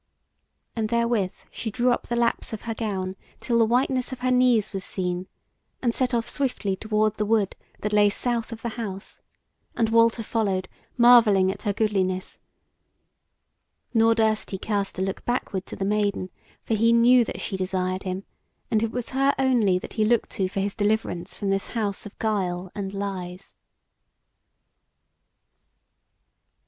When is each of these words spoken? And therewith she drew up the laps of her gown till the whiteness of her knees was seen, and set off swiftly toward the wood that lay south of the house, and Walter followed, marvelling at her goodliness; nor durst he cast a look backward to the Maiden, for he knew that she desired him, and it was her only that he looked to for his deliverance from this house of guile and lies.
And 0.75 0.89
therewith 0.89 1.31
she 1.51 1.69
drew 1.69 1.91
up 1.91 2.07
the 2.07 2.15
laps 2.15 2.53
of 2.53 2.63
her 2.63 2.73
gown 2.73 3.15
till 3.39 3.59
the 3.59 3.65
whiteness 3.67 4.11
of 4.11 4.21
her 4.21 4.31
knees 4.31 4.73
was 4.73 4.83
seen, 4.83 5.27
and 5.79 5.93
set 5.93 6.11
off 6.11 6.27
swiftly 6.27 6.75
toward 6.75 7.17
the 7.17 7.23
wood 7.25 7.55
that 7.81 7.93
lay 7.93 8.09
south 8.09 8.51
of 8.51 8.63
the 8.63 8.69
house, 8.69 9.21
and 9.75 9.89
Walter 9.89 10.23
followed, 10.23 10.67
marvelling 10.97 11.51
at 11.51 11.61
her 11.61 11.71
goodliness; 11.73 12.39
nor 13.93 14.15
durst 14.15 14.49
he 14.49 14.57
cast 14.57 14.97
a 14.97 15.03
look 15.03 15.23
backward 15.25 15.67
to 15.67 15.75
the 15.75 15.85
Maiden, 15.85 16.31
for 16.63 16.73
he 16.73 16.91
knew 16.91 17.23
that 17.23 17.39
she 17.39 17.55
desired 17.55 18.01
him, 18.01 18.23
and 18.71 18.81
it 18.81 18.89
was 18.91 19.09
her 19.11 19.35
only 19.37 19.77
that 19.77 19.93
he 19.93 20.03
looked 20.03 20.31
to 20.31 20.49
for 20.49 20.61
his 20.61 20.73
deliverance 20.73 21.35
from 21.35 21.51
this 21.51 21.67
house 21.77 22.07
of 22.07 22.17
guile 22.17 22.71
and 22.73 22.91
lies. 22.95 23.53